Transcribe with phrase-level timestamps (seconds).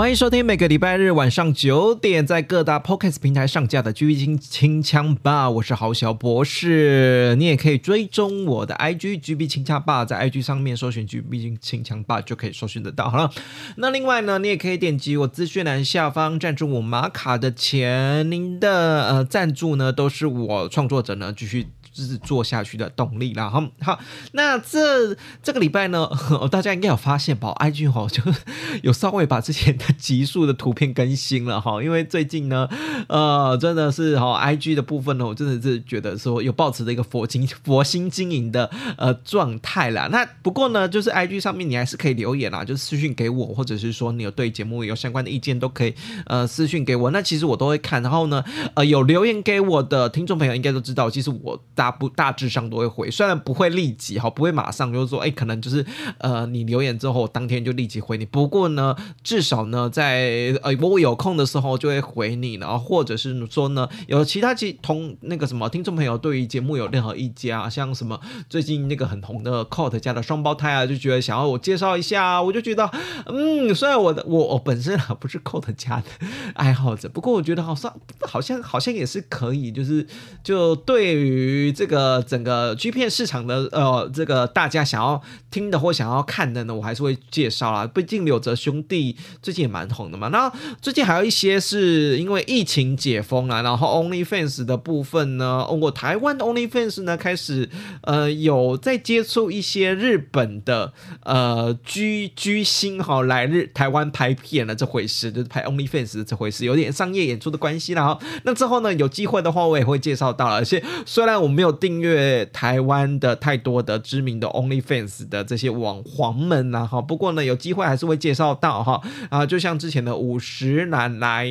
[0.00, 7.36] 欢迎收听每个礼拜日晚上九点在各大 Podcast 平台上架的《狙击清枪吧》，我是豪小博士。
[7.36, 13.10] 你也可以追踪我的 IG GB 清枪吧，在 IG 上面搜寻 GB 清枪吧就可以搜寻得到。
[13.10, 13.30] 好了，
[13.76, 21.66] 那另外呢，你也可以点击我资讯栏下方赞助我玛卡的钱，您的呃赞助呢都是我创作者呢继续。
[21.92, 23.98] 就是做下去的动力啦，好，好，
[24.32, 26.08] 那这这个礼拜呢，
[26.50, 28.22] 大家应该有发现吧？IG 哈就
[28.82, 32.68] 有稍微把之前的集数的图片更新了哈，因为最近呢，
[33.08, 40.08] 呃，真的是哈，IG 的部分呢，我真的是觉得说有保持的一个佛经佛心经营的呃状态啦。
[40.12, 45.94] 那不过呢，就是 IG 上面你还是可以留言啦，就是私讯给我，或者是说你有对节目有相关的意见都可以
[46.26, 48.00] 呃私讯给我，那其实我都会看。
[48.02, 55.82] 然后呢，呃，有留言给我的听众朋友应该都知道，其实我大不大致上都会回，虽然不会立即哈，不会马上就是说，哎，可能就是
[56.18, 58.26] 呃，你留言之后当天就立即回你。
[58.26, 68.20] 不过呢，至少呢，在呃我有空的时候就会回你，然后或者是说呢，有其他其同那个什么听众朋友对于节目有任何意见啊，像什么
[68.50, 72.90] 最近那个很红的 Cot 家的双胞胎啊，就觉得想要我介绍一下，我就觉得
[73.24, 76.04] 嗯，虽然我的我我本身不是 Cot 家的
[76.52, 80.06] 爱好者，不过我觉得好像好像好像也是可以，就是
[80.44, 82.24] 就对于这个。
[82.26, 85.20] 整个 G 片市场的呃，这个大家想要
[85.50, 87.86] 听的或想要看的呢，我还是会介绍啦。
[87.86, 90.28] 毕竟柳泽兄弟最近也蛮红的嘛。
[90.28, 97.68] 那最近还有一些是因为疫情解封了，然后 OnlyFans 的部分呢，我台湾的 OnlyFans 呢开始
[98.02, 100.92] 呃有在接触一些日本的
[101.24, 108.04] 呃居居星哈来日台湾拍片了这回事，就是拍 OnlyFans 这回事，有点商业演出的关系啦。
[108.04, 110.56] 哈，那之后呢，有机会的话我也会介绍到了。
[110.56, 121.46] 而且虽然我们没有订阅台湾的太多的知名的 OnlyFans 的这些网黄们呐哈，不过呢有机会还是会介绍到哈啊，就像之前的五十男来，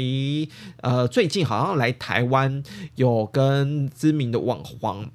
[0.81, 2.63] 呃，最近好像来台湾
[2.95, 5.11] 有跟知名的网黄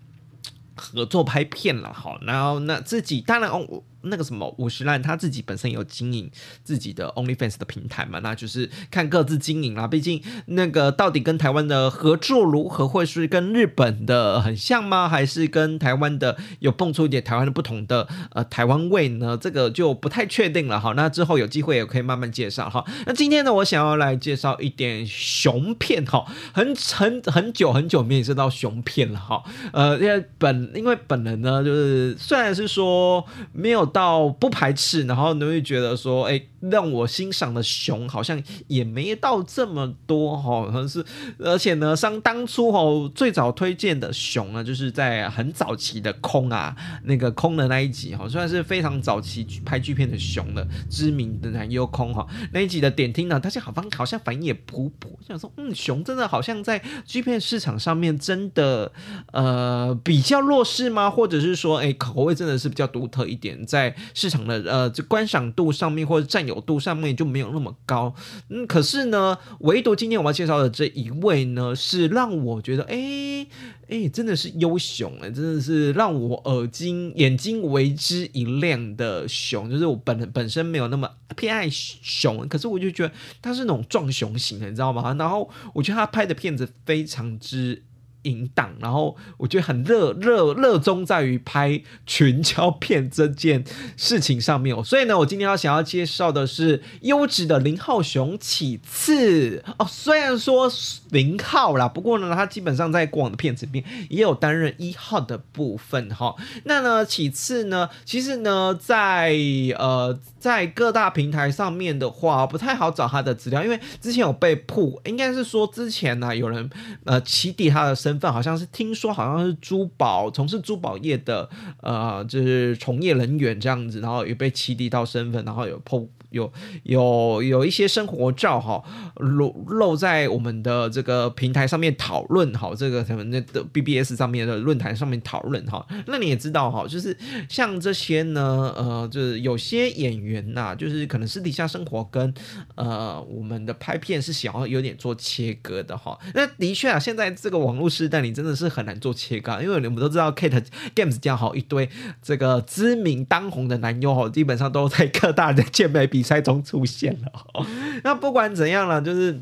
[0.76, 3.82] 合作拍片了哈，然后那自己当然哦。
[4.04, 6.30] 那个什么五十岚他自己本身有经营
[6.62, 9.86] 自己的 OnlyFans 的平台嘛，那就是看各自经营啦。
[9.86, 15.08] 毕竟那个到底跟台湾的合作如何，会是跟日本的很像吗？
[15.08, 19.38] 还是跟台湾的有蹦出一点台湾的不同的呃台湾味呢？
[19.40, 20.92] 这个就不太确定了哈。
[20.92, 22.84] 那之后有机会也可以慢慢介绍哈。
[23.06, 29.42] 那今天呢，我想要来介绍一点熊片哈，很很很久很久没有知道熊片了哈。
[29.72, 33.93] 呃，因为本因为本人呢，就是虽然是说没有。
[33.94, 41.04] 到不排斥，然后你会觉得说，哎，让我欣赏的熊好像也没到这么多哈，可能是，
[41.38, 42.80] 而且呢，像当初哈
[43.14, 46.74] 最早推荐的熊呢，就是在很早期的空啊，
[47.04, 58.90] 那个空的那一集哈，虽然是非常早期拍剧片的熊的知名的男优空哈，那一集的点听呢，大家好像好像反应也普普，想说，嗯，熊真的好像在剧片市场上面真的
[59.32, 61.08] 呃比较弱势吗？
[61.08, 68.14] 或者是说，哎，口味真的是比较独特一点，在在市场的呃这观赏度上面或者占有度上面就没有那么高，
[68.48, 73.46] 嗯，可是呢，唯独今天我要介绍的这一位呢，是让我觉得，哎
[73.88, 85.14] 哎，真的是优熊哎，真的是让我耳睛眼睛为之一亮的熊，就是我本本身没有那么偏爱熊，可是我就觉得他是那种壮熊型的，你知道吗？
[85.18, 87.82] 然后我觉得他拍的片子非常之。
[88.24, 93.64] 淫荡，然后我觉得很热热热衷在于拍群交片这件
[93.96, 94.84] 事情上面。
[94.84, 99.86] 所以呢，我今天要想要介绍的是优质的林浩雄起次哦。
[99.88, 100.70] 虽然说
[101.10, 106.34] 零号啦，不过呢，他基本上在过往的片子里面也有担任一号的部分哈。
[106.64, 109.36] 那呢，其次呢，其实呢，在
[109.78, 116.68] 呃在各大平台上面的话，不太好找他的资料，因为之前有被曝，应该是说之前呢有人
[117.04, 121.48] 呃起底他的身身份，好像是听说好像是珠宝从事珠宝业的
[121.80, 126.08] 呃就是从业人员这样子，然后也被起底到身份，然后有曝。
[126.34, 126.52] 有
[126.82, 128.82] 有有一些生活照哈
[129.16, 137.16] 露露在我们的这个平台上面讨论哈，这个什么那的 BBS 上面的论坛上面讨论哈，那你也知道哈，就是
[137.48, 142.34] 像这些呢，呃，就是有些演员呐，就是可能私底下生活跟
[142.74, 146.18] 呃我们的拍片是想要有点做切割的哈。
[146.34, 150.64] 那的确啊，现在这个网络时代，你真的是很难做切割，因为我们都知道 Kate
[150.96, 151.88] Games 这样好一堆
[152.20, 156.23] 这个知名当红的男优哈，基本上都在各大的健美比。
[156.24, 157.30] 赛中出现了，
[158.02, 159.40] 那不管怎样了，就是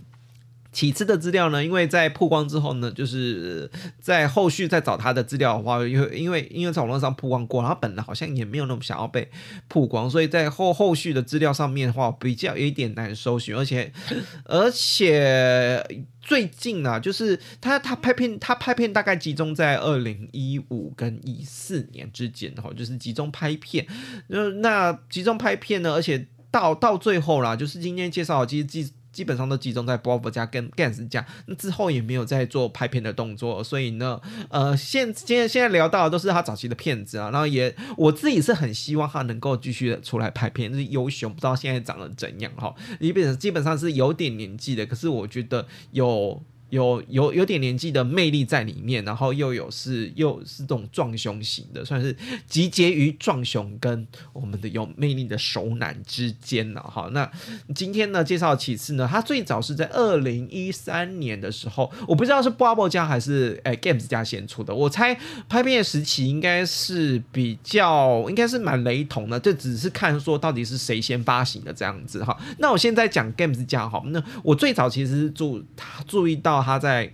[0.72, 3.70] 其次的资料呢，因为在曝光之后呢，就是
[4.00, 9.30] 在后续再找他的资料的话，因为因为因为在网络上曝光过，他本来好像也没有那么想要被
[9.68, 13.92] 曝光，所以在后后续的资料上面的话，比较有一点难搜寻，而且
[14.44, 15.86] 而且
[16.22, 23.86] 最近啊，就是他他拍片，他拍片大概集中在二零一五跟一四年之间哈，就是集中拍片，
[24.28, 26.28] 那那集中拍片呢，而且。
[26.52, 34.20] 到到最后啦，就是今天介绍，其实基基本上都集中在 Bob 家跟 Gans 家，那之后也没有再做拍片的动作，所以呢，
[34.50, 46.42] 呃，现现在现在聊到的都是他早期的片子啊，然后也我自己是很希望他能够继续的出来拍片，是优雄，不知道现在长得怎样哈，基本基本上是有点年纪的，可是我觉得有。
[46.72, 52.16] 有有有点年纪的魅力在里面，然后又有是又是这种壮雄型的，算是
[52.48, 57.10] 集结于壮雄跟我们的有魅力的熟男之间了哈。
[57.12, 57.30] 那
[57.74, 65.14] 今天呢介绍其次呢，他最早是在二零一三年的时候，我不知道是 Bubble 家还是哎 Games 家先出的，我猜
[65.50, 72.34] 拍片时期应该是比较应该是蛮雷同的，这只是看说到底是谁先发行的这样子哈。
[72.56, 75.62] 那我现在讲 Games 家哈，那我最早其实注
[76.08, 76.61] 注意到。
[76.62, 77.12] 他在。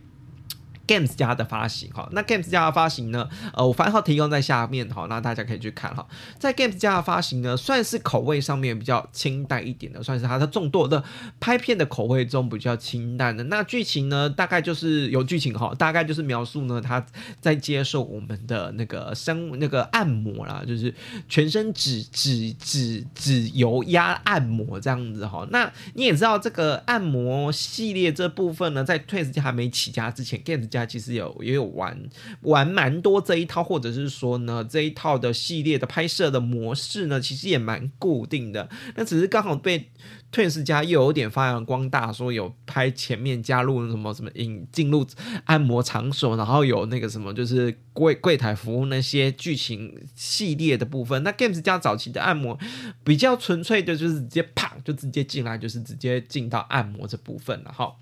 [0.88, 3.28] Games 家的发行哈，那 Games 家的发行呢？
[3.52, 6.06] 呃，我番号提供在下面哈，那大家可以去看哈。
[6.38, 11.04] 在 Games 家的发行呢，算是口味上面比较清淡一点的，算是它的众多的
[11.38, 13.44] 拍片的口味中比较清淡的。
[13.44, 17.04] 那剧情呢，大概就是有剧情哈，大概就是描述呢，他
[17.38, 20.94] 在接受我们的那个生那个按摩啦，就是
[21.28, 25.46] 全身指指指指油压按摩这样子哈。
[25.50, 30.77] 那你也知道这个按摩系列这部分呢，在 Twins 家还没起家之前，Games 家。
[30.86, 31.98] 其实有也有玩
[32.42, 38.68] 玩蛮多这一套，或者是说呢这一套的系列的拍摄的模式呢，其实也蛮固定的。
[38.96, 39.90] 那只是刚好被
[40.32, 45.06] Twins 家又有点发扬光大，说有拍前面加入什么什么引进入
[45.44, 51.22] 按摩场所，然后有那个什么就是柜柜台服务那些剧情系列的部分。
[51.22, 52.58] 那 Games 家早期的按摩
[53.02, 57.96] 比较纯粹的，就是直接啪就直接进来，就是直接进到按摩这部分了哈。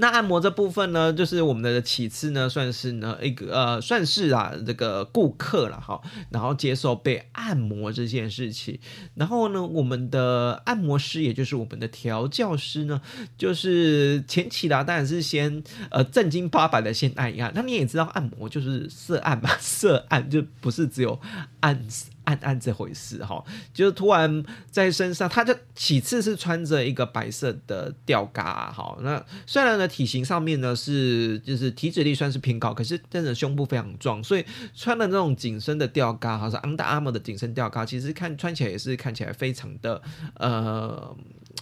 [0.00, 6.00] 那按摩这部分呢，就是我们的其次呢，算是呢一个呃，算是啊这个顾客了哈，
[6.30, 8.78] 然后接受被按摩这件事情，
[9.14, 13.00] 然后呢，我们的按摩师也就是我们的调教师呢，
[13.36, 21.20] 就是前期啦，当然是先呃正经八百的先按一按，那你也知道按摩就是色按嘛， 色按就不是只有
[21.60, 21.86] 按。
[22.30, 23.44] 暗暗这回事哈，
[23.74, 28.96] 就突然在身上，他就其次是穿着一个白色的吊嘎哈。
[29.02, 34.44] 那虽然呢体型上面呢是就是体脂率算是偏高，可是真的胸部非常壮，所以
[34.74, 40.00] 穿的那种紧身的吊嘎，哈，是 Under Armour 的紧身吊嘎，其实看穿起来也是看起来非常的
[40.34, 41.16] 呃。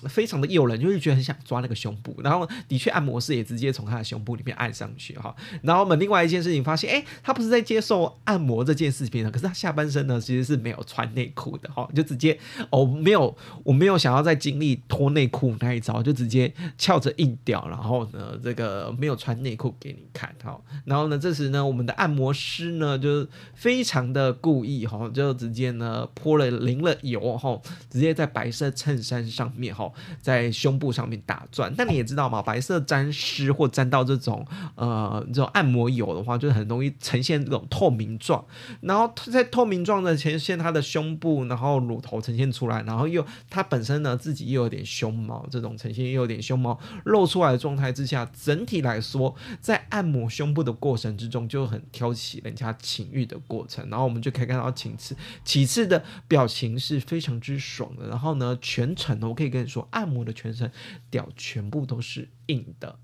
[0.08, 5.34] 非常的诱人，就是觉得很想抓那个胸部，然后的确按摩师也直接从他的胸部里面按上去哈。
[5.62, 12.38] 然后我们另外一件事情发现，哎，他不是在接受按摩这件事情呢，可是他下半身呢其实是没有穿内裤的哈，就直接
[12.70, 20.60] 哦没有，我没有想要再经历脱内裤那一招，就直接翘着硬屌，然后呢这个没有穿内裤给你看哈。
[20.84, 29.87] 然后呢这时呢我们的按摩师呢就非常的故意哈，就直接呢泼了淋了油哈，直接在白色衬衫上面哈。
[30.20, 31.72] 在胸部上面打转。
[31.76, 38.44] 但你也知道嘛，白色沾湿或沾到这种呃这种按摩油的话，就是很容易呈现这种透明状。
[38.80, 53.86] 然后在透明状的呈现它的胸部，然后乳头呈现出来，然后又它本身呢自己又有点胸毛，这种呈现又有点胸毛露出来的状态之下，整体来说在按摩胸部的过程之中就很挑起人家情欲的过程。
[53.90, 58.08] 然后我们就可以看到其次其次的表情是非常之爽的。
[58.08, 60.70] 然后呢，全程呢我可以跟你说，按摩的全身
[61.10, 62.98] 屌全部都是硬的，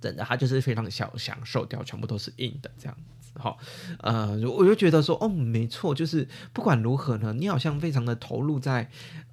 [0.00, 2.96] 真的，他就是非常享享受屌，全部都是硬的这样。
[3.36, 3.58] 好，
[3.98, 8.88] 呃，我就觉得说，哦，没错，就是不管如何呢，你好像非常的投入在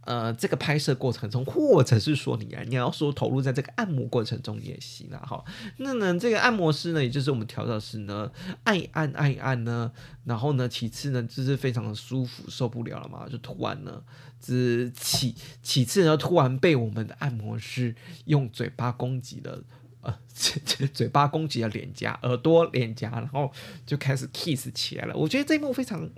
[0.05, 5.19] 呃这个拍摄过程中，或者是说你啊，你要说投入在这个按摩过程中也行啊。
[5.19, 5.45] 哈，
[5.77, 8.31] 那呢，这个按摩师呢，也就是我们调教师呢，
[8.63, 9.91] 按按按按呢，
[10.25, 14.01] 然后呢，其次呢，就是非常的舒服，受不了了嘛，就突然呢，
[14.39, 17.93] 只其其次呢，突然被我们的按摩师
[18.25, 19.61] 用嘴巴攻击了。
[20.01, 23.51] 呃， 这嘴巴攻击了脸颊、耳朵、脸颊，然后
[23.85, 25.15] 就开始 kiss 起来了。
[25.15, 26.09] 我觉得这一幕非常，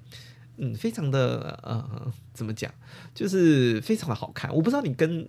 [0.57, 2.71] 嗯，非常的呃，怎么讲，
[3.13, 4.53] 就是非常的好看。
[4.55, 5.27] 我不知道你跟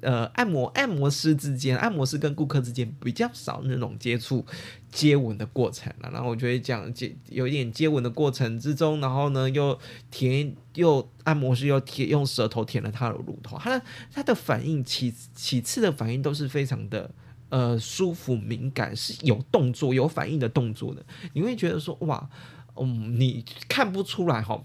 [0.00, 4.44] 呃按摩按摩师之间，按摩师跟顾客之间比较少那种接触
[4.90, 6.10] 接吻的过程了。
[6.12, 9.78] 然后我觉得讲接有一点接吻的过程之中，然后呢又
[10.10, 17.08] 舔又按摩师又舔用舌头舔了他的乳头，他的他的反应其其次的反应都是非常的。
[17.50, 22.28] 呃，舒服、敏感是有动作、有反应的动作的，你会觉得说哇，
[22.74, 24.64] 嗯，你看不出来哈，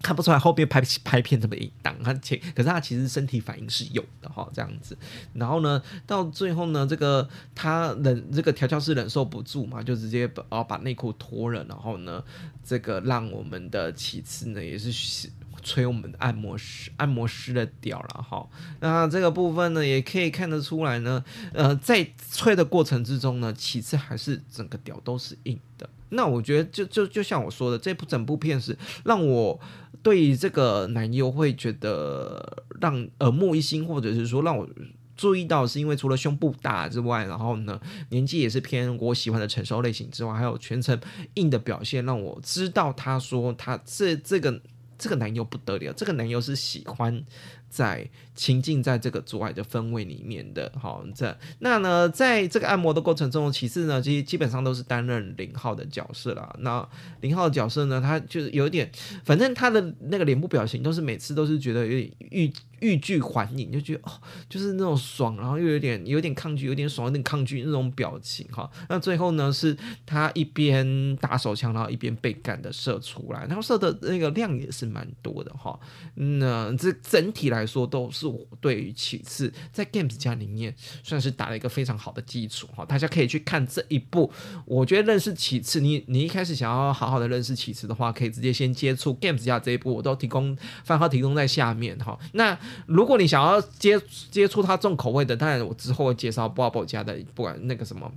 [0.00, 4.96] 看不出来后边拍拍片这么淫荡，他且可是他其实身体反应是有的哈，这样子。
[5.32, 12.22] 然后呢，到最后呢，这个他忍这个调教师忍受不住嘛，就直接把把内裤脱了，然后呢，
[12.62, 15.30] 这个让我们的其次呢也是。
[15.64, 18.46] 吹我们的按摩师按摩师的屌了哈，
[18.80, 25.88] 那这个部分呢，也可以看得出来呢，呃，在吹的过程之中呢，其次还是整个屌都是硬的。
[26.10, 29.58] 那我觉得就就就像我说的，这部整部片是让我
[30.02, 34.68] 对这个男优会觉得让耳目一新，或者是说让我
[35.16, 37.80] 注意到，是因为除了胸部大之外，然后呢，
[38.10, 41.00] 年纪也是偏我喜欢的成熟类型之外，还有全程
[41.34, 44.60] 硬的表现，让我知道他说他这这个。
[44.98, 47.22] 这个男友不得了，这个男友是喜欢
[47.68, 50.70] 在情境在这个阻碍的氛围里面的。
[50.80, 56.54] 好，这那呢，在这个按摩的过程中，其次呢，基基本上都是担任零号的角色啦。
[56.60, 56.88] 那
[57.20, 58.90] 零号的角色呢，他就是有点，
[59.24, 62.52] 反正他的那个脸部表情都是每次都是觉得有点欲
[62.84, 64.12] 欲拒还迎，就觉得哦，
[64.48, 68.70] 就是那种爽，然后又有点有点抗拒，有点爽，有点抗拒那种表情哈。
[68.90, 69.74] 那最后呢，是
[70.04, 75.78] 他一边打手枪，然后一边被干的射出来，然后射的那个量也是蛮多的哈。
[76.14, 82.84] 那这整体来说都是我对于其次在 Games 家里面算是打了一个非常好的基础哈。
[82.84, 84.30] 大家可以去看这一部，
[84.66, 92.18] 我觉得认识其次，你你一开始想要好好的认识其次的话，可以直接先接触 Games 家这一部，我都提供番号提供在下面哈。
[92.32, 94.00] 那如果你想要接
[94.30, 98.10] 接触它重口味的，当然我之后会介绍 Bobo 家的，不管那个什么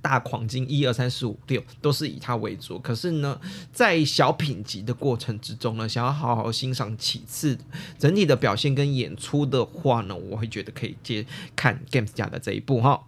[0.00, 2.78] 大狂金一二三四五六，都是以它为主。
[2.78, 3.40] 可是呢，
[3.72, 7.58] 在小品级的过程之中呢，想要好好欣赏其次
[7.98, 13.02] 整体的表现跟演出的话呢，我会觉得可以接看 Games 家的这一部哈。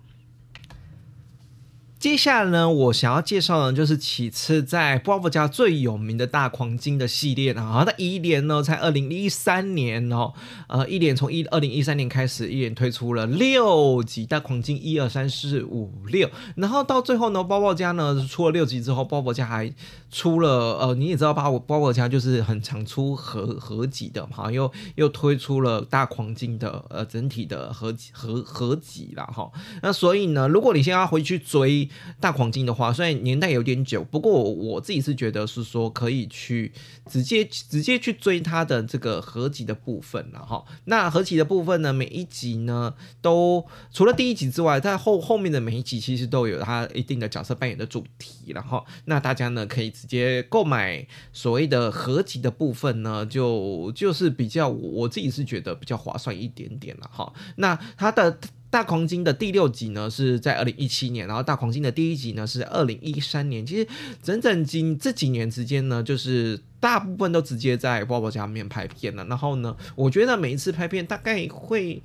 [2.01, 7.85] 接下来呢，我想要介绍的，就是其次在 Bravo 家最有名的大黄金的系列啊。
[7.87, 10.33] 那一连呢，在二零一三年哦，
[10.69, 19.71] 呃，一连从一二零一三年开始，一连推出了六集大黄金一二三四五六，然后到最后呢，Bravo 家呢出了六集之后，Bravo 家还
[20.11, 29.53] 出了呃，你也知道，Bravo 家就是很常出合合集的嘛，又又推出了大黄金的呃整体的合合合集了哈。
[29.83, 31.90] 那所以呢，如果你现在要回去追。
[32.19, 36.73] 大黄金的话，虽然年代有点久，不过我自己是觉得是说可以去
[37.07, 40.65] 直接直接去追它的这个合集的部分了哈。
[40.85, 57.33] 那合集的部分呢，每一集呢都除了第一集之外，在后后面的每一集其实都有它一定的角色扮演的主题然后那大家呢可以直接购买所谓的合集的部分呢，就就是比较我自己是觉得比较划算一点点了哈。
[57.57, 58.39] 那它的。
[58.71, 63.67] 大狂金的第六集呢是在二零一七年，然后大黄金的第一集呢是二零一三年。
[63.67, 63.87] 其实
[64.23, 69.25] 整整今这几年之间呢，就是大部分都直接在波波家里面拍片了。
[69.27, 72.03] 然后呢，我觉得每一次拍片大概会。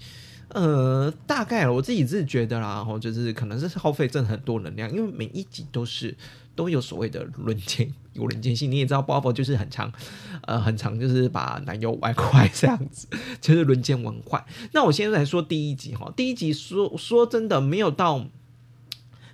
[0.49, 6.15] 呃，大概我自己是觉得啦，然后就是可能是耗费正很多能量，因为每一集都是
[6.55, 8.71] 都有所谓的轮奸，有人间性。
[8.71, 9.93] 你也知道 b o b 就是很长，
[10.41, 13.07] 呃，很长，就是把男友玩坏这样子，
[13.39, 14.43] 就是轮奸玩坏。
[14.73, 18.25] 那我现在来说第一集哈，第一集说说真的没有到。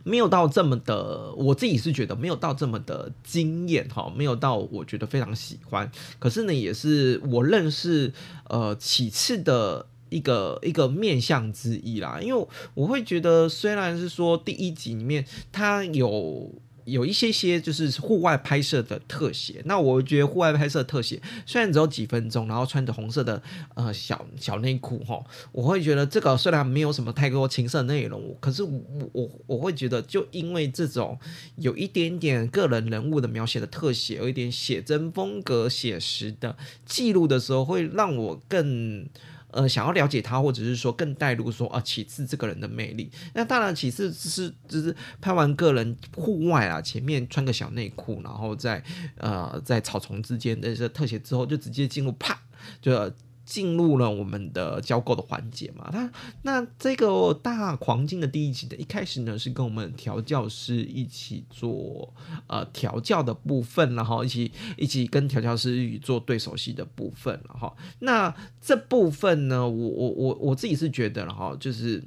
[0.03, 5.91] 没有到这么的，我自己是觉得没有到这么的惊艳哈，没有到我觉得非常喜欢。
[6.17, 8.11] 可是呢，也是我认识
[8.49, 12.19] 呃其次的一个一个面向之一啦。
[12.19, 16.51] 因为我会觉得，虽然是说第一集里面他有。
[16.85, 23.41] 有一些些就是户外拍摄的特写，那我觉得户外拍摄特写虽然只有几分钟，然后穿着红色的
[23.75, 28.81] 呃小小内裤哈，我会觉得这个虽然没有什么太多情色内容，可是我
[29.13, 31.17] 我我会觉得就因为这种
[31.57, 39.07] 有一点点个人人物的描写的特写，有一点写真风格写实的记录的时候，会让我更。
[39.51, 43.11] 呃，想要了解他，或者是说更带入说啊，其次这个人的魅力。
[43.33, 48.83] 那当然，其次是就是拍完个人户外啊，前面穿个小内裤，然后在
[49.17, 52.39] 呃在草丛之间的这特写之后，就直接进入啪
[52.81, 53.11] 就。
[53.51, 55.89] 进入了我们的交购的环节嘛？
[55.91, 56.09] 他
[56.43, 62.13] 那这个大黄金的第一集的一开始呢，是跟我们调教师一起做
[62.47, 67.75] 呃调教的部分，然后一起一起跟调教师做对手戏的部分了哈。
[67.99, 72.01] 那这部分呢，我我我我自己是觉得了哈，就是。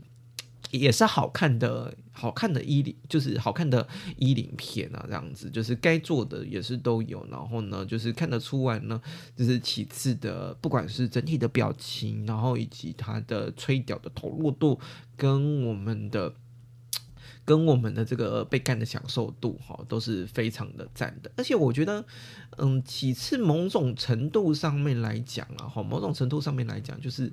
[0.70, 8.98] 也是好看的，好看的衣领，就是好看的衣领片啊，这样子，就是该做的也是都有，然后呢，就是看得出来呢，
[9.36, 14.80] 就是其次的，不管是整体的表情，然后以及他的吹屌的投入度，
[15.16, 16.32] 跟我们的。
[17.46, 22.02] 跟我们的这个被干的享受度哈都是非常的赞的，而且我觉得，
[22.56, 27.30] 嗯，其次某种程度上面来讲啊，哈，某种程度上面来讲，就是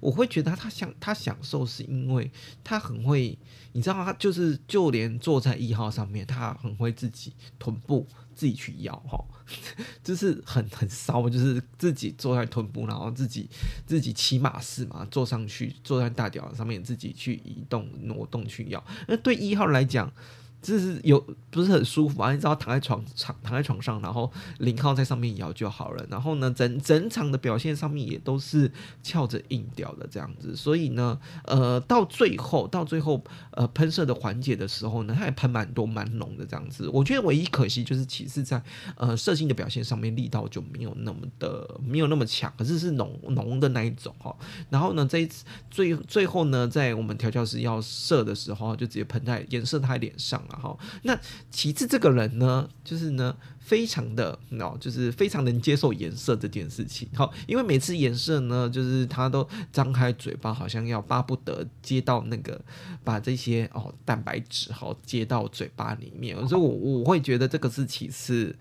[0.00, 2.30] 我会觉得他享他享受是因为
[2.62, 3.38] 他很会，
[3.72, 9.24] 你知道他就是就连坐在一号上面，他很会自己臀部自己去摇哈。
[10.04, 13.48] 就是很很骚，就是自己坐在臀部，然后自己
[13.86, 18.84] 自己骑马式嘛，坐上去坐在大屌上面，自己去移动挪动去摇。
[19.06, 20.12] 那对一号来讲。
[20.60, 22.32] 就是有不是很舒服啊？
[22.32, 26.04] 你只要躺在床躺躺在床上，然后零号在上面摇就好了。
[26.10, 30.56] 然后呢，整整场的表现上面也都是翘着硬屌的这样子。
[30.56, 33.22] 所以呢，呃，到最后到最后
[33.52, 36.88] 呃喷射的环节的时候呢，它也喷蛮多蛮浓的这样子。
[36.88, 38.60] 我觉得唯一可惜就是其次在
[38.96, 44.36] 呃射精的表现上面力道就没有那么的没有那么强，可是是浓浓的那一种哈。
[44.68, 50.42] 然后呢，这一次最最后呢，在我们调教师要射的时候，就直接喷在颜射他脸上。
[50.50, 51.18] 然后，那
[51.50, 57.08] 其次这个人呢，就是呢，非常的哦，就是非常能接受颜色这件事情。
[57.14, 62.60] 好，因为每次颜色呢，就是他都张开嘴巴，好像要巴不得接到那个
[63.04, 66.36] 把这些哦蛋白质好接到嘴巴里面。
[66.48, 68.56] 所以，我我会觉得这个是其次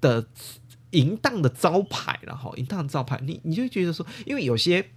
[0.00, 0.26] 的
[0.90, 3.20] 淫荡的招牌了哈，淫荡的招牌。
[3.24, 4.90] 你你就觉得说，因为有些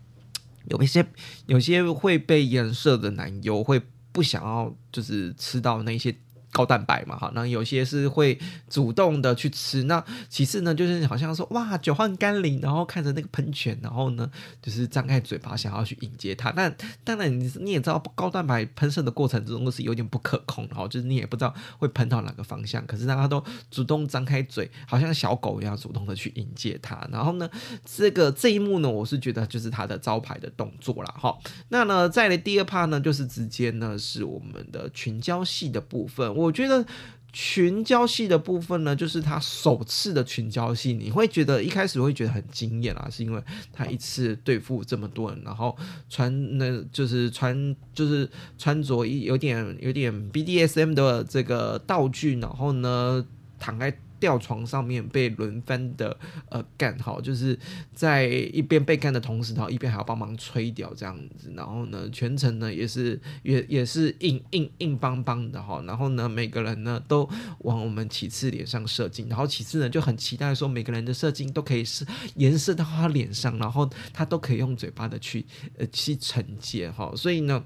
[0.66, 1.06] 有一些
[1.46, 6.14] 有些会被颜色的男优会不想要，就是吃到那些。
[6.54, 8.40] 高蛋白嘛，哈，那有些是会
[8.70, 9.84] 主动的去吃。
[9.84, 14.30] 那其次呢，就是好像说哇，久旱甘霖，然后看着那个喷泉，然后呢，
[14.62, 16.52] 就是张开嘴巴想要去迎接它。
[16.52, 22.86] 但当然，你你也知道，高蛋白喷射的过程之中是有点不可控，然后就是你也不知道会喷到哪个方向。
[22.86, 27.08] 可是大家都主动张开嘴，好像小狗一样主动的去迎接它。
[27.12, 27.50] 然后呢，
[27.84, 31.36] 这个这一幕呢，我是觉得就是它的招牌的动作了，哈。
[31.70, 36.36] 那呢，再来第二 part 呢，就是直接呢是我们的群交戏的部分。
[36.44, 36.86] 我觉得
[37.32, 45.76] 群交戏的部分呢，就是他首次的群交戏，你会觉得一开始会觉得很惊艳啊，是因为他一次对付这么多人，然后
[46.10, 53.26] 穿那就是穿就是穿着一有点有点 BDSM 的这个道具，然后呢
[53.58, 53.98] 躺在。
[54.24, 57.60] 吊床上面被轮番的呃干哈，就是
[57.94, 75.46] 在一边被干的同时，然后一边还要帮忙吹掉这样子，然后呢全程呢也是也也是硬 硬硬邦邦的哈，然后呢每个人呢都往我们其次脸上射精，然后其次呢就很期待说每个人的射精都可以是延射到他脸上，然后他都可以用嘴巴的去
[75.78, 77.66] 呃去承接哈，所以呢。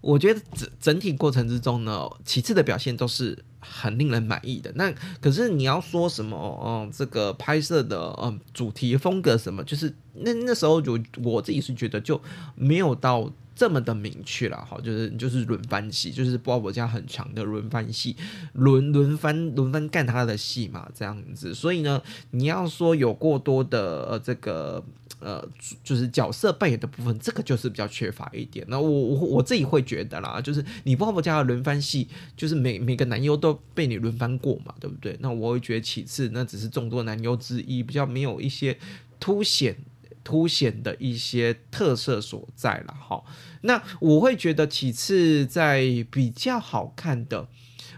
[0.00, 4.70] 我觉得整整体过程之中呢，其次的表现都是很令人满意的。
[4.74, 12.20] 那可是你要说什么，嗯，这个拍摄的嗯主题风格什么，就是那那时候就我自己是觉得就
[12.54, 18.16] 没有到这么的明确了哈，就是就是轮番戏，就是包伯家很强的轮番戏，
[18.54, 21.54] 轮轮番轮番干他的戏嘛，这样子。
[21.54, 24.82] 所以呢，你要说有过多的呃这个
[25.20, 25.46] 呃
[25.84, 28.64] 就是角色扮演的部分，这个就是比较缺乏一点。
[28.68, 35.16] 那我我我自己会觉得啦，就是你包伯家的轮番戏，就是每每个男优都被你轮番过嘛，对不对？
[35.20, 38.78] 那我会觉得其次，那只是众多男优之一，比较没有一些
[39.20, 39.76] 凸显。
[40.24, 43.22] 凸显的一些特色所在了哈，
[43.62, 47.48] 那我会觉得其次在比较好看的，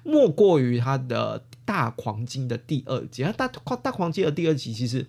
[0.02, 5.06] 莫过于他的大黄金的第二集，大大黄金的第二集其实。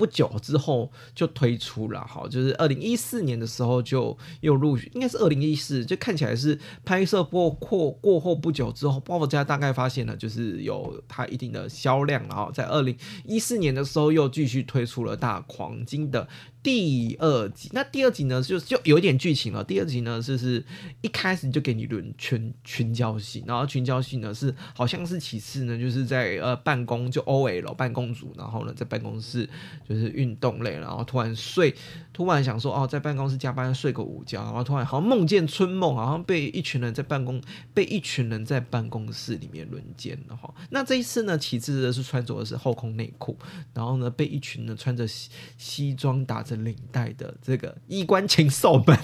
[0.00, 16.26] 不久之后就推出了，哈，就是二零一四年的时候就又陆续，应该是二零一四，就看起来是拍摄过过过后不久之后，包括家大概发现了，就是有它一定的销量，然后在二零一四年的时候又继续推出了大黄金的。
[16.62, 19.64] 第二集，那第二集呢，就就有点剧情了。
[19.64, 20.62] 第二集呢，就是
[21.00, 29.48] 一开始就给你轮群群交戏，然后群交戏呢是好像是其次呢，就是在呃办公就 O L 办公组，然后呢在办公室
[29.88, 31.74] 就是运动类，然后突然睡，
[32.12, 37.40] 突然想说哦，在办公室加班睡个午觉，然后突然好像梦见春梦，好像被一群人在办公
[37.72, 40.52] 被一群人在办公室里面轮奸了哈。
[40.68, 43.34] 那这一次呢，其次的是穿着的是后空内裤，
[43.72, 46.44] 然后呢被一群呢穿着西西装打。
[46.56, 48.98] 领带的这个衣冠禽兽们，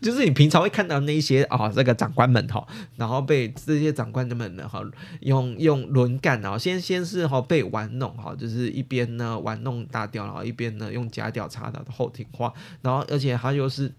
[0.00, 4.82] 就是你平常会看到那些啊，这个长官们哈，然后被这些长官们呢哈，
[5.20, 12.52] 用用轮干，然后先先是哈被玩弄哈，就是一边呢玩弄大雕，然后一边呢用假屌插的后庭花，
[12.82, 13.92] 然后而且他又是。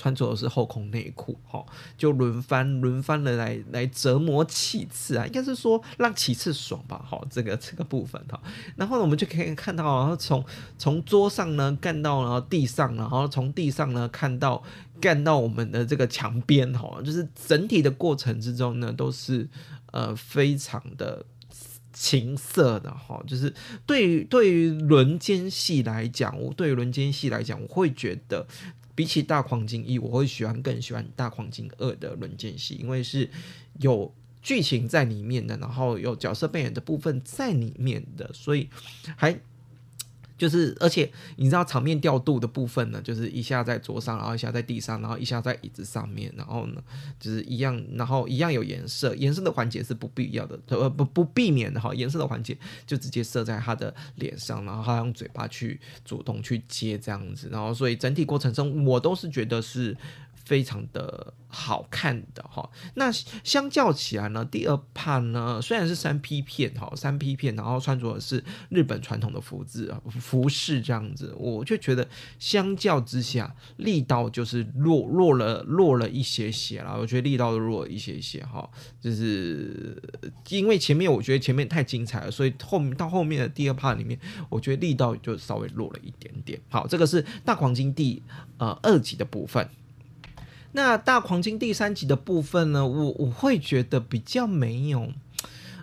[0.00, 1.62] 穿着的是后空内裤，哈，
[1.98, 8.40] 就轮番轮番的来来折磨其次啊，应该是说让其次爽吧，哈，这个这个部分哈，
[8.76, 10.42] 然后呢，我们就可以看到，然后从
[10.78, 14.62] 从桌上呢干到然后地上，然后从地上呢看到
[15.02, 19.46] 干到我们的这个墙边，哈，就是整体的过程之中呢，都是
[19.92, 21.26] 呃非常的
[21.92, 23.52] 情色的，哈，就是
[23.84, 28.46] 对于对于轮奸戏来讲，我对于轮奸戏来讲，我会觉得。
[28.94, 33.28] 比起大黄金一，我会喜欢更喜欢大黄金二的轮奸戏，因为是
[33.80, 38.68] 有剧情在里面的，然后有角色扮演的部分在里面的，所以
[39.16, 39.40] 还。
[40.40, 46.82] 就是，而且你知道场面调度的部分呢，就是一下在桌上，然后一下在地上，然后一下在椅子上面，然后呢，
[47.18, 59.94] 就是一样，然后一样有颜色，颜色的环节是不必要的，呃不不避免的哈，颜色的环节就直接射在他的脸上，然后他用嘴巴去主动去接这样子，然后所以整体过程中我都是觉得是。
[60.50, 72.08] 非常的好看的哈，那相较起来呢，第二帕呢虽然是三 P 片哈，三 P 片，然后穿着的是日本传统的服制啊服饰这样子，我就觉得
[72.40, 78.68] 相较之下力道就是弱弱了弱了一些些啦，我觉得力道弱了一些些哈，
[79.00, 80.02] 就是
[80.48, 86.60] 因为前面我觉得前面太精彩了，所以后面到后面的第二帕里面，我觉得力道就稍微弱了一点点。
[86.68, 88.20] 好，这个是大黄金第
[88.58, 89.70] 呃二集的部分。
[90.72, 95.08] 那大黄金第三集的部分呢，我我会觉得比较没有，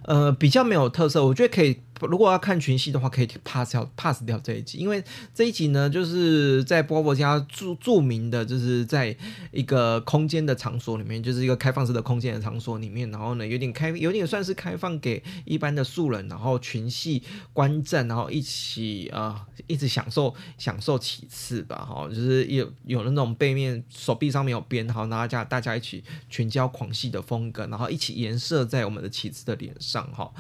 [0.03, 1.81] 呃，比较没有特色，我觉得可以。
[2.01, 9.15] 如果要看群戏的话，可以 pass 掉 pass 掉这一集，因为这一集呢，就是在波波家著著名的，就是在
[9.51, 30.31] 一个空间的场所里面，就是一个开放式的空间的场所里面，然后呢，有点开，有点算是开放给一般的素人，然后群戏观战，然后一起啊，一直享受享受其次吧，哈，就是有有那种背面手臂上面有编号，大家大家一起群交狂戏的风格，然后一起颜射在我们的旗次的脸上，哈。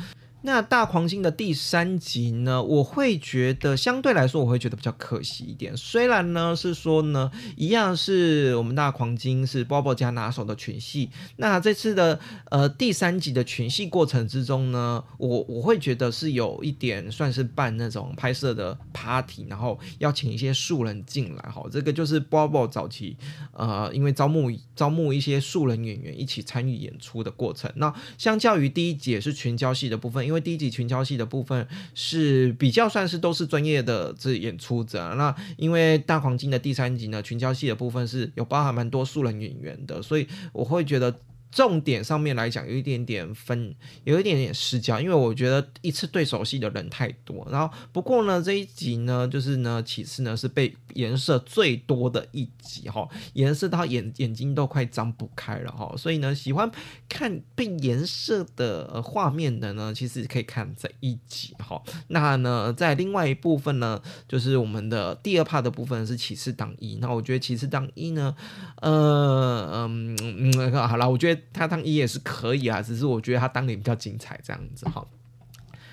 [0.43, 5.75] 那大狂金的第三集呢，我会觉得相对来说，我会觉得比较可惜一点。
[5.75, 11.09] 虽然呢是说呢，一样是我们大狂金是 Bobo 家拿手的群戏。
[11.37, 12.19] 那这次的
[12.51, 21.63] 呃第三集的群戏过程之中呢，我我会觉得是有一点算是办那种拍摄的 party，然后邀请一些素人进来哈。
[21.71, 23.17] 这个就是 Bobo 早期
[23.53, 27.69] 呃，因为招募招募一些素人演员一起参与演出的过程。
[27.75, 30.26] 那相较于第一集也是群交戏的部分。
[30.27, 41.19] 因为第一集群交戏的部分是比较算是都是专业的这演出者，那因为大黄金的第三集呢，群交戏的部分是有包含蛮多素人演员的，所以我会觉得
[41.51, 47.47] 重点上面来讲，有一点点分，有一点点失焦，因为我觉得一次对手戏的人太多。
[47.49, 55.95] 然后不过呢，这一集呢，就是呢，其次呢是被颜色最多的一集哈，颜色到眼眼睛都快张不开了哈。
[55.97, 56.69] 所以呢，喜欢
[57.07, 61.81] 看被颜色的画面的呢，其实可以看这一集哈。
[62.09, 66.97] 那呢，在另外一部分呢，就是我们的第二 part 的部分是骑士当一。
[66.97, 68.35] 那我觉得骑士当一呢，
[68.81, 71.36] 呃嗯嗯，好了，我觉得。
[71.53, 75.05] 他当一也是可以啊，只是我觉得他当年比较精彩这样子哈。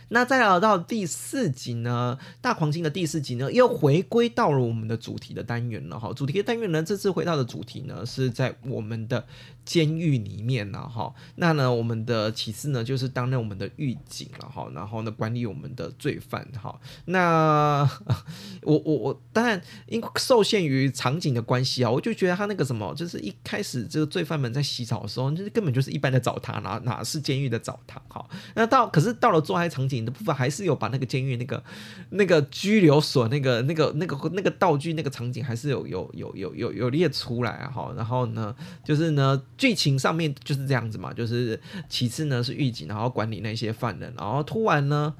[0.08, 6.12] 那再聊到第四集呢，大黄金的第四集呢，又回归到了我们的主题的单元了哈。
[6.12, 9.26] 主题的单元呢，这次回到的主题呢，是在我们的。
[9.64, 17.88] 监狱里面呢，哈，那呢，我们的其次呢，就是担任我们的狱警了，哈，然后呢，管理我们的罪犯，哈，那
[18.62, 28.24] 我我我当然因受限于场景的关系啊，我就觉得他那个什么，就是一开始这个罪犯们在洗澡的时候，就是根本就是一般的澡堂，哪哪是监狱的澡堂，哈，
[28.54, 31.64] 那到可是到了做爱场景的部分，还是有把那个监狱那个
[32.10, 39.40] 那个拘留所那个那个那个那个道具那个场景，还是有有有有有有列出来，哈，然后呢，就是呢。
[39.56, 45.14] 剧情上面就是这样子嘛，就是其次呢是狱警，然后管理那些犯人，然后突然呢，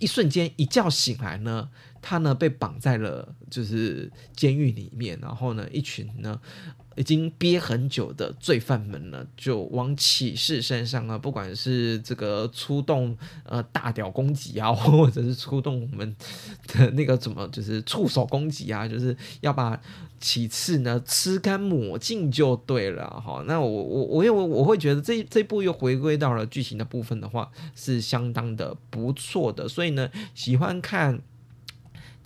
[0.00, 1.68] 一瞬间一觉醒来呢，
[2.00, 6.40] 他呢被绑在了就是监狱里面，然后呢一群呢。
[6.96, 16.16] 已经憋很久的罪犯们呢，就往启示身上呢，不管是这个出动呃大屌攻击啊， 或者是出动我们
[16.68, 19.80] 的那个怎么就是触手攻击啊，就是要把
[20.18, 23.44] 启次呢吃干抹净就对了哈。
[23.46, 31.20] 那我我我因为我会觉得这这部又回归到了剧情的部分的话，是相当的不错的，所以呢喜欢看。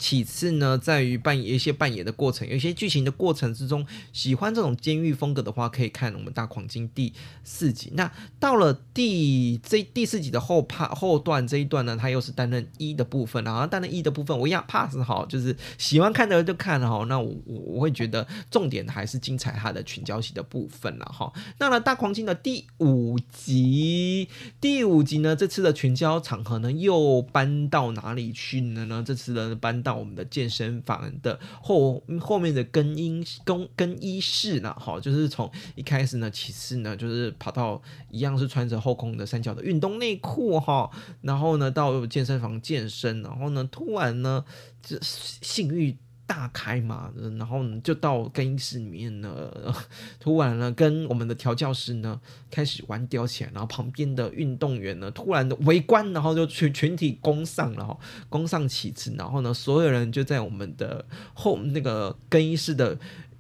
[0.01, 7.13] 其次呢，在于扮演一些扮演的过程，有一些剧情的过程之中，喜欢这种监狱风格的话，可以看我们大狂金第
[7.45, 7.93] 四集。
[7.95, 17.05] 那到了第这第四集的后怕后段这一段呢，他又是担任一的部分，然后担任一的部分，我呀 pass 好，就是喜欢看的就看哈。
[17.07, 21.31] 那我我我会觉得重点还是精彩他的群交戏的部分了哈。
[21.59, 24.27] 那了大狂金的第五集，
[24.63, 29.05] 第五集呢，这次的群交场合呢又搬到哪里去了呢？
[29.07, 29.90] 这次的搬到。
[29.99, 34.75] 我们的健身房的后后面的更衣更更衣室呢？
[34.79, 40.91] 哈，就是从一开始呢，其次呢，就是跑到一样是穿着后空的三角的运动内裤哈，
[41.23, 44.45] 然后呢到健身房健身，然后呢突然呢
[44.83, 45.97] 这性欲。
[46.31, 49.51] 大开嘛，然后就到更衣室里面呢，
[50.21, 62.97] 突然呢，跟我们的调教师呢开始玩吊起来，然后旁边的运动员呢突然的围观，然后就群群体攻上了，攻上旗帜，然后呢，所有人就在我们的后那个更衣室的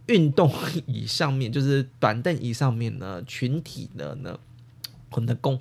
[0.06, 0.52] 运动
[0.86, 4.36] 椅上面，就是短凳椅上面呢，群体的呢，
[5.12, 5.56] 我们的攻。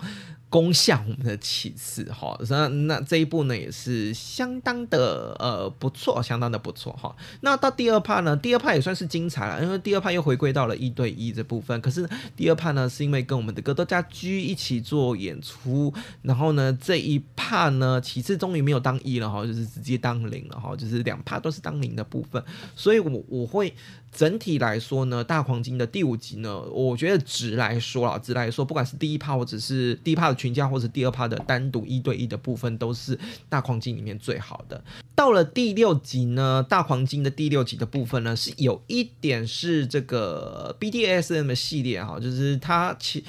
[0.50, 7.16] 攻向我们的启示哈，那那这一步呢也是相当的呃不错，相当的不错哈。
[7.42, 11.80] 那到第二趴呢，第二趴也算是精彩了，因为第二趴又回归到了一对一这部分。
[11.82, 22.44] 可是第二趴呢，是因为跟我们的格斗家居一起做演出，然后呢这一趴呢，其次终于没有当一了哈，就是直接当零了哈，就是两趴都是当零的部分，
[22.76, 23.72] 所以我我会。
[24.12, 33.18] 整体来说呢，大黄金的第五集呢，我觉得值来说啦，值来说，不管是第一趴或者是第一趴的群架，或者第二趴的单独一对一的部分，都是
[33.48, 34.84] 大黄金里面最好的。
[35.16, 43.24] 到了第六集呢，大黄金的第六集的部分呢，是有一点是这个 BDSM 系列哈，就是它其。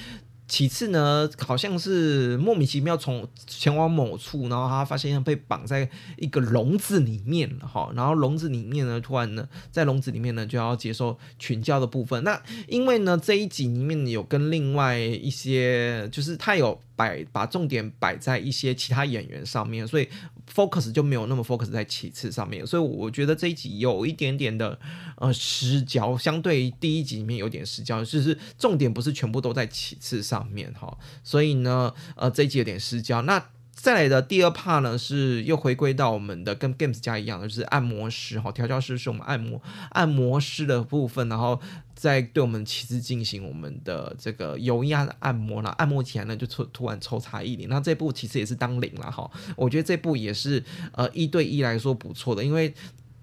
[0.51, 12.25] 其次呢，好像是莫名其妙从前往某处，然后他发现被绑在一个笼子里面哈，然后笼子里面呢，突然呢，在笼子里面呢就要接受群教的部分。
[12.25, 20.09] 那因为呢这一集里面有跟另外一些，就是他有摆把重点摆在一些其他演员上面，所以。
[20.53, 24.79] Focus 就没有那么 focus 在其次上面，所以我觉得这一集有一点点的
[25.17, 33.23] 呃失焦，相对于第一集里面有点失焦，就是重点不是全部都在其次上面哈，所以呢呃这一集有点失焦。
[33.23, 33.43] 那
[33.83, 41.61] 再来的第二 part 呢是又回归到我们的跟 games 家一样的，就是按摩师哈，调教师是我们按摩按摩师的部分，然后。
[41.93, 49.31] 在对我们其实进行我们的这个油压的按摩了，按摩起来呢就突突然抽查一零，那这部其实也是当零了哈。
[49.55, 52.73] 我觉得这部也是呃一对一来说不错的，因为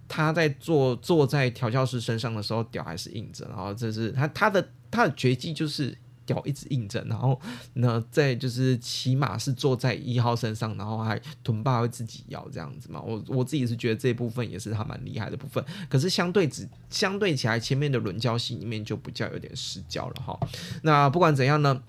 [0.07, 7.41] 他在坐坐在调教师身上的时候，屌还是硬着，然后这是他他的他的绝技就是屌一直硬着，然后
[7.73, 13.01] 那再就是起码是坐在一号身上，然后还臀霸会自己摇这样子嘛。
[13.01, 20.37] 我我自己是觉得这部分也是他蛮厉害的部分，可是相对只相对起来，前面的轮交戏里面就比较有点失焦了哈。
[20.83, 21.81] 那不管怎样呢？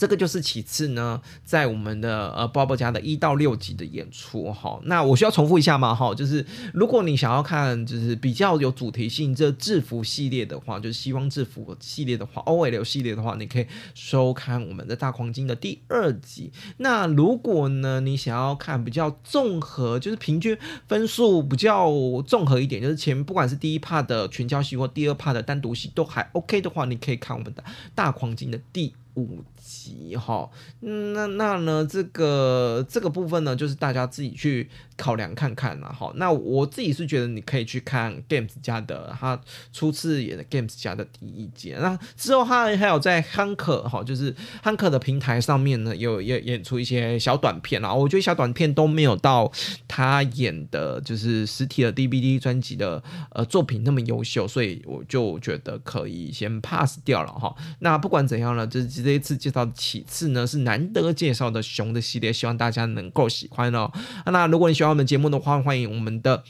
[0.00, 5.94] 这个就是其次呢，在我们的呃 Bob 家的一到六集的演出哈，那我需要重复一下吗？
[5.94, 16.50] 哈，就是如果你想要看就是比较有主题性这制服系列的话，就是希望制服系列的话，OL 系列的话，你可以收看我们的大黄金的第二集。
[16.78, 20.56] 那如果呢，你想要看比较综合，就是平均
[20.88, 21.92] 分数比较
[22.26, 27.62] 综合一点，就是前不管是第一 part 的全交戏或第二 part 的单独戏都还 OK 的话，你可以看我们的
[27.94, 28.94] 大黄金的第。
[29.16, 30.48] 五级哈，
[30.80, 31.86] 那那呢？
[31.90, 35.88] 这个这个部分呢，就是大家自己去考量看看啦。
[35.88, 39.40] 哈，那我自己是觉得你可以去看 Games 家的他
[39.72, 41.74] 初次演的 Games 家的第一集。
[41.78, 47.92] 那之后他还有在 Hank 哈，就是 Hank 的平台上面呢，有演演出一些小短片啊。
[47.92, 49.50] 我觉得小短片都没有到
[49.88, 57.52] 他演的就是实体的 DVD 专辑的呃作品那么优秀，所以我就觉得可以先 pass 掉了哈。
[57.80, 59.00] 那不管怎样呢，就是。
[59.00, 63.90] 这一次介到其次呢是难得介绍的熊的系列，希望大家能够喜欢哦。
[64.26, 66.44] 那如果你喜欢我们节目的话，欢迎我们的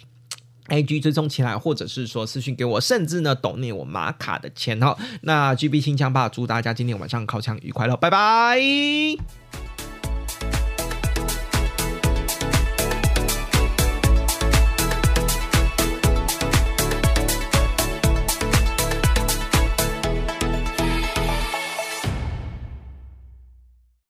[0.68, 4.96] A G 追踪起来，或者是说私信给我，甚至呢抖你我马卡的钱哦。
[5.22, 9.69] 那 G B 新枪吧，祝大家今天晚上靠枪愉快了，拜拜。